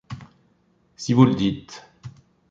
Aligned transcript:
Si 0.97 1.13
vous 1.13 1.25
le 1.25 1.35
dites… 1.35 1.85